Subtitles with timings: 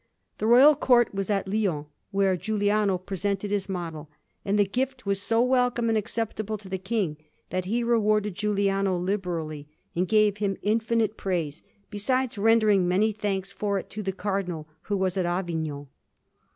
[0.39, 4.09] The royal Court was at Lyons when Giuliano presented his model;
[4.43, 7.17] and the gift was so welcome and acceptable to the King,
[7.51, 11.61] that he rewarded Giuliano liberally and gave him infinite praise,
[11.91, 15.85] besides rendering many thanks for it to the Cardinal, who was at Avignon.